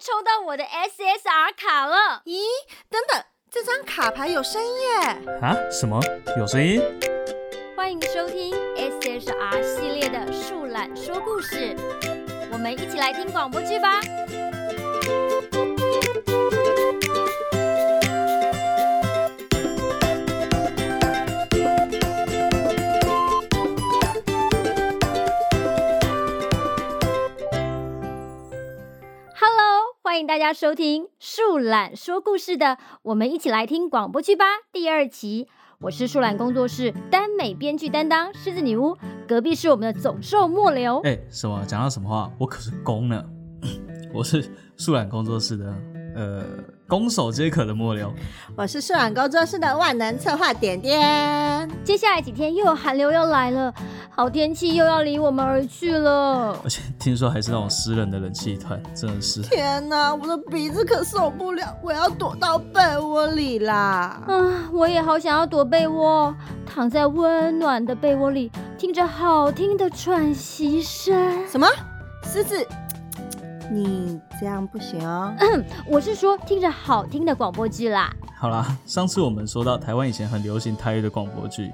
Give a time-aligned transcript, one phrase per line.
[0.00, 2.22] 抽到我的 SSR 卡了。
[2.24, 2.40] 咦，
[2.88, 4.88] 等等，这张卡牌有声音耶！
[5.42, 5.54] 啊？
[5.70, 6.00] 什么？
[6.38, 6.80] 有声音？
[7.76, 11.76] 欢迎收听 SSR 系列的树懒说故事，
[12.50, 14.00] 我们一起来听广播剧吧。
[30.30, 34.44] 大家收听树懒说故事的，我们一起来听广播剧吧。
[34.70, 35.48] 第二期，
[35.80, 41.00] 我是树懒工作室耽美编剧担当狮子女巫，隔壁是我们的总兽末流。
[41.00, 41.64] 哎，什么？
[41.66, 42.32] 讲到什么话？
[42.38, 43.24] 我可是公呢，
[44.14, 45.74] 我是树懒工作室的。
[46.14, 46.44] 呃，
[46.90, 48.12] 攻守皆可的末流，
[48.56, 51.70] 我是树懒工作室的万能策划点点。
[51.84, 53.72] 接下来几天又有寒流要来了，
[54.10, 56.58] 好天气又要离我们而去了。
[56.64, 59.40] 而且听说还是那种湿冷的冷气团，真的是。
[59.42, 64.20] 天哪，我的鼻子可受不了，我要躲到被窝里啦！
[64.26, 66.34] 啊，我也好想要躲被窝，
[66.66, 71.46] 躺在温暖的被窝里，听着好听的喘息声。
[71.46, 71.68] 什么？
[72.24, 72.66] 狮子？
[73.70, 75.32] 你这样不行哦。
[75.38, 78.12] 嗯， 我是说听着好听的广播剧啦。
[78.36, 81.72] 好啦，上次我们说到台湾以前很流行台语的广播剧，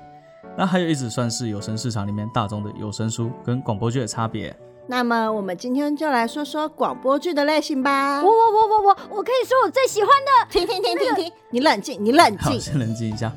[0.57, 4.55] 那还有一直算是有声市场里面大众的有声书跟广播剧的差别。
[4.89, 8.23] 那么我们今天就来说说广播剧的类型吧。
[8.23, 10.49] 我我我我我我可以说我最喜欢的。
[10.49, 12.39] 停停停停停，你冷静，你冷静。
[12.39, 13.33] 好，先冷静一下。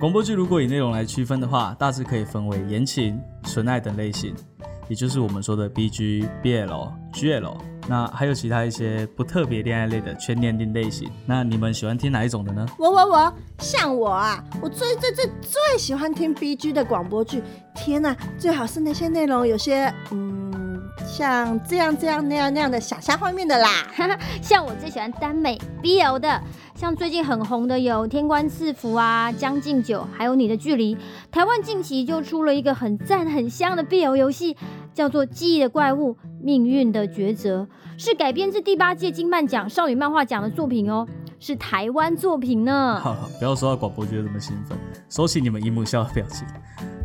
[0.00, 4.34] 广播剧如果以内容来区分的话，大致可以分为言情、纯爱等类型，
[4.88, 7.54] 也就是我们说的 BG、BL、GL。
[7.86, 12.66] 那还有其他一些不特别恋爱类的全年龄类型，那你们喜欢听哪一种的呢？
[12.78, 17.42] 我我我，像我啊，我最最最最喜欢听 BG 的广播剧。
[17.74, 23.68] 天哪，最好是那些内容有些嗯，像这样这样那样那样的想象画面的啦。
[24.40, 26.40] 像我最喜欢耽美 BL 的，
[26.74, 30.94] 像最近很红的有《天官赐福》啊，《将进酒》，还有《你的距离》。
[31.30, 34.56] 台湾近期就出了一个很赞很香的 BL 游戏。
[34.94, 37.66] 叫做《记忆的怪物：命运的抉择》，
[38.02, 41.06] 是改编自第八届金漫奖少女漫画奖的作品哦，
[41.40, 42.98] 是台湾作品呢。
[43.02, 44.78] 好，不要说到广播剧这么兴奋，
[45.10, 46.46] 收起你们姨母笑的表情。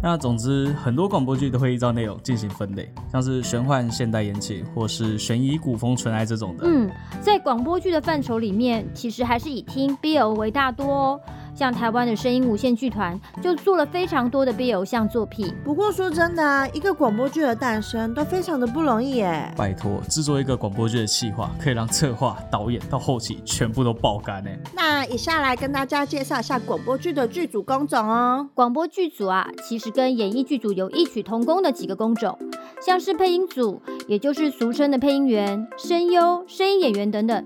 [0.02, 6.64] 那总之，很多广播剧都会依照内容进行分类，像是玄幻、现代言情，或是悬疑、古风、纯爱这种的。
[6.66, 6.90] 嗯，
[7.20, 11.22] 在广播剧的范畴里面，其实还是以听 BL 为大多哦。
[11.60, 15.54] 像台湾的声音无限剧团就做了非常多的 BL 偶像作品。
[15.62, 19.54] 不过说真的啊，一个广播剧的诞生都非常的不容易耶。
[19.58, 24.50] 拜托，制作一个广播剧的企划，可以让策划、导演到后期全部都爆肝呢。
[24.74, 28.48] 那以下来跟大家介绍一下广播剧的剧组工种哦。
[28.54, 32.40] 广播剧组啊，其实跟演艺剧组有异曲同工的几个工种，
[32.82, 37.46] 像是配音组，也就是俗称的配音员、声优、声音演员等等。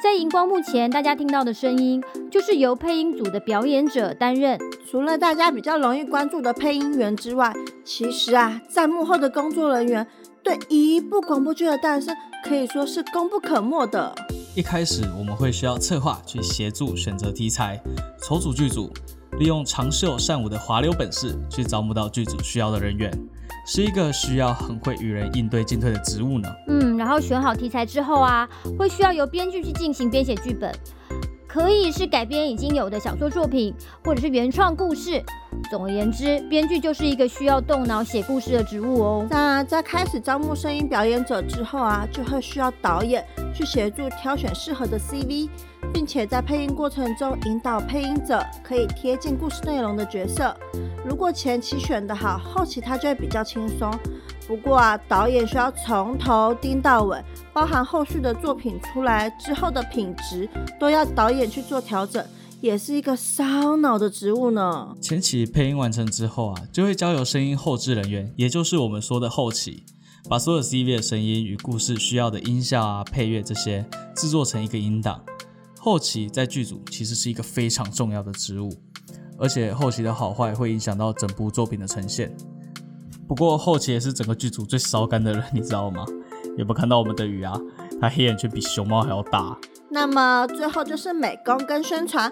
[0.00, 2.00] 在荧光幕前，大家听到的声音
[2.30, 4.56] 就是由配音组的表演者担任。
[4.88, 7.52] 除了大家比较容易关注的配音员之外，
[7.84, 10.06] 其实啊，在幕后的工作人员
[10.40, 12.14] 对一部广播剧的诞生
[12.44, 14.14] 可以说是功不可没的。
[14.54, 17.80] 一开始我们会需要策划去协助选择题材，
[18.22, 18.92] 筹组剧组，
[19.40, 23.10] 利用长袖善舞的滑溜本事去招募到剧组需要的人员。
[23.66, 26.48] 是一个需要很会与人应对进退的职务呢。
[26.68, 28.48] 嗯，然后选好题材之后啊，
[28.78, 30.74] 会需要由编剧去进行编写剧本，
[31.46, 35.22] 可以是改编已经有的小说作品，或者是原创故事。
[35.70, 39.26] 总而言之，编剧就是一个需要动脑写故事的职务哦。
[39.28, 43.24] 那在开始招募声音表演者之后啊，就会需要导演
[43.58, 45.48] 去协助挑选适合的 CV，
[45.92, 50.56] 并且在配音过程中引导配音者可以贴近故事内容的角色。
[51.04, 53.92] 如果前期选得好，后期他就会比较轻松。
[54.46, 57.20] 不过啊，导演需要从头盯到尾，
[57.52, 60.48] 包含后续的作品出来之后的品质，
[60.78, 62.24] 都要导演去做调整，
[62.60, 64.94] 也是一个烧脑的职务呢。
[65.00, 69.82] 前期配音完成之后啊，就会交由声音后制人员，也就是我们说的后期，
[70.26, 73.84] 把所有 CV 的声音与故事需要的音效啊、配乐这些
[74.16, 75.22] 制作成一个音档。
[75.78, 78.72] 后期在剧组其实是一个非常重要的职务。
[79.38, 82.36] 而且后期的好坏会影响到整部作品的呈现。
[83.28, 86.04] 不过后期也是整个剧组最烧肝的人，你知道吗？
[86.56, 87.54] 有没有看到我们的雨啊？
[88.00, 89.56] 他黑眼圈比熊猫还要大。
[89.90, 92.30] 那么最后就是美工跟宣传。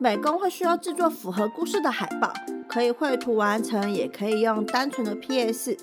[0.00, 2.32] 美工会需要制作符合故事的海报，
[2.68, 5.76] 可以绘图完成，也可以用单纯的 PS。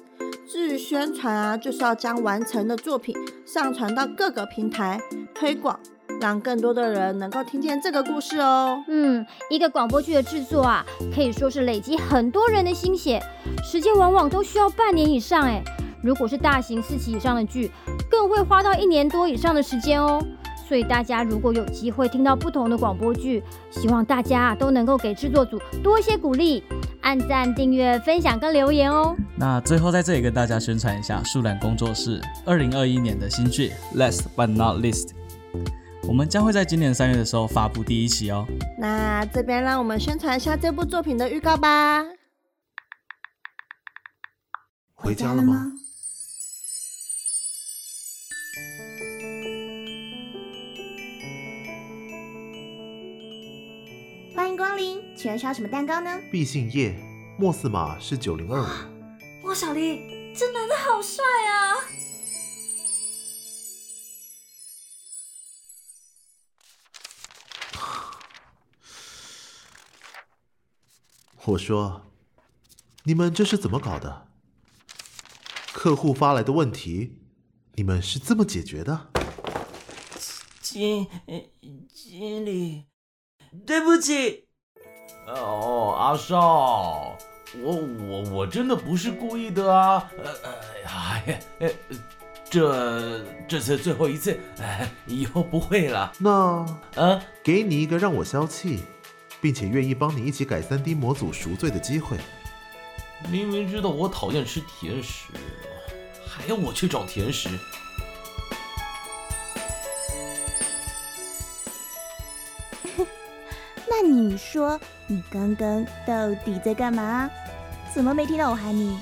[0.47, 3.15] 至于宣传啊，就是要将完成的作品
[3.45, 4.99] 上传到各个平台
[5.33, 5.79] 推广。
[6.21, 8.81] 让更多的人能够听见这个故事哦。
[8.87, 13.21] 嗯，一个广播剧的制作啊，可以说是累积很多人的心血，
[13.61, 15.61] 时间往往都需要半年以上诶。
[16.01, 17.69] 如果是大型四期以上的剧，
[18.09, 20.23] 更会花到一年多以上的时间哦。
[20.65, 26.63] 所以大家如果有机会听到不同的广播剧，希望大家都能够给制作组多一些鼓励，
[27.05, 29.15] 按赞、订阅、分享跟留言哦。
[29.37, 35.09] 那最后在这里跟大家宣传一下树懒工作室二零二一年的新剧《Last but not least》，
[36.07, 38.47] 我们将会在今年三月的时候发布第一期哦。
[38.79, 42.03] 那这边让我们宣传一下这部作品的预告吧。
[44.95, 45.73] 回家了吗？
[54.55, 56.09] 迎光临，请问需要什么蛋糕呢？
[56.31, 56.95] 毕姓叶，
[57.37, 59.47] 莫斯码是九零二五。
[59.49, 61.75] 哇，小丽，这男的好帅啊！
[71.43, 72.09] 我说，
[73.03, 74.29] 你们这是怎么搞的？
[75.73, 77.19] 客户发来的问题，
[77.73, 79.11] 你们是这么解决的？
[80.61, 81.05] 经
[81.93, 82.85] 经理。
[83.65, 84.44] 对不起，
[85.27, 87.17] 哦，阿少，
[87.57, 87.75] 我
[88.07, 90.31] 我我真的不是故意的啊，呃，
[90.85, 91.69] 哎呀，
[92.47, 96.11] 这这次最后一次，哎，以后不会了。
[96.19, 96.31] 那，
[96.95, 98.83] 啊，给你一个让我消气，
[99.41, 102.17] 并且愿意帮你一起改三 D 模组赎罪的机会。
[103.29, 105.31] 明明知道我讨厌吃甜食，
[106.27, 107.49] 还要我去找甜食。
[114.25, 117.29] 你说，你刚刚到底在干嘛？
[117.93, 118.99] 怎么没听到我喊你？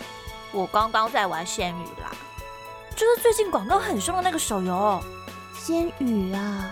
[0.52, 2.12] 我刚刚在玩仙语啦，
[2.94, 5.02] 就是最近广告很凶的那个手游。
[5.58, 6.70] 仙语啊，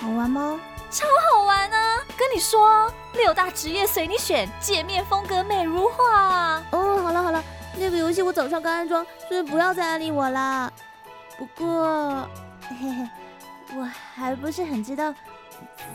[0.00, 0.60] 好玩吗？
[0.88, 1.98] 超好玩啊！
[2.16, 6.62] 跟你说，六大职业随你选，界面风格美如画。
[6.70, 7.42] 哦，好了好了，
[7.76, 10.72] 那个游戏我早上刚安装，所以不要再安利我啦。
[11.36, 12.28] 不过，
[12.68, 13.08] 嘿嘿，
[13.76, 15.12] 我还不是很知道。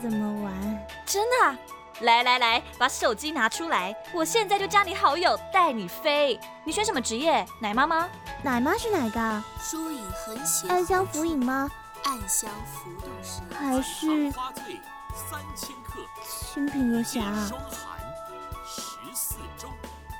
[0.02, 0.86] 怎么玩？
[1.04, 1.56] 真的啊？
[2.00, 6.38] 来来来，把手机拿出来，我现在就加你好友，带你飞。
[6.64, 7.46] 你选什么职业？
[7.60, 8.08] 奶妈吗？
[8.42, 9.44] 奶妈是哪个？
[9.60, 10.68] 输赢很险。
[10.68, 11.70] 暗香浮影吗？
[12.04, 13.40] 暗香浮动时。
[13.56, 14.32] 还是？
[15.12, 17.20] 三千克清平游侠。
[18.66, 19.68] 十四周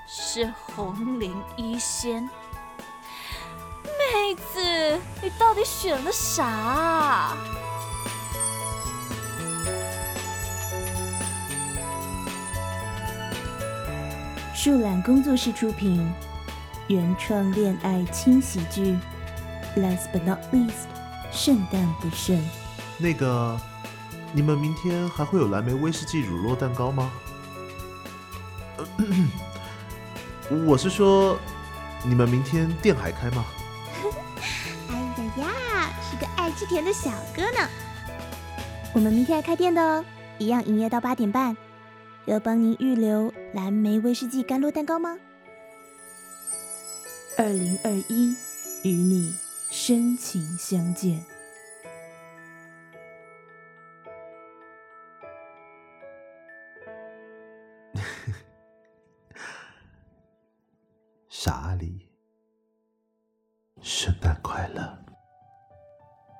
[0.06, 2.22] 是红绫一仙。
[3.82, 7.36] 妹子，你到底选了啥？
[14.64, 16.10] 树懒工作室出品，
[16.86, 18.96] 原创恋爱轻喜剧
[19.76, 20.86] ，Last but not least，
[21.30, 22.42] 圣诞不剩。
[22.96, 23.60] 那个，
[24.32, 27.12] 你们明天还会有蓝莓威士忌乳酪蛋糕吗？
[30.66, 31.38] 我是说，
[32.02, 33.44] 你们明天店还开吗？
[34.88, 34.96] 哎
[35.42, 37.68] 呀呀，是个爱吃甜的小哥呢。
[38.94, 40.02] 我们明天还开店的哦，
[40.38, 41.54] 一样营业到八点半。
[42.26, 45.18] 要帮您预留蓝莓威士忌甘露蛋糕吗？
[47.36, 48.34] 二零二一，
[48.82, 49.34] 与你
[49.70, 51.22] 深情相见。
[61.28, 62.08] 傻里，
[63.82, 65.03] 圣诞快乐！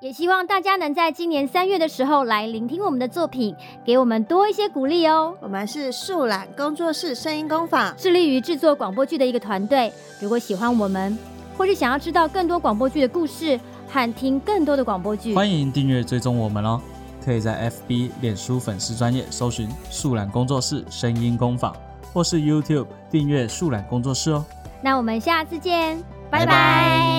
[0.01, 5.35] 也希望大家能在今年三月的时候来聆听我们的作品，给我们多一些鼓励哦。
[5.39, 9.91] 我们是树懒工作室声音工坊，致力于制作广播剧的一个团队。
[10.19, 11.17] 如果喜欢我们，
[11.57, 16.81] 或是想要知道更多广播剧的故事和听更多的广播剧，欢迎订阅追踪我们哦。
[17.23, 21.75] 可以在 FB、脸书粉丝专业搜寻“树懒工作室声音工坊”，
[22.13, 24.45] 或是 YouTube 订阅“树懒工作室”哦。
[24.83, 25.97] 那我们下次见，
[26.29, 26.45] 拜拜。
[26.45, 27.14] 拜拜。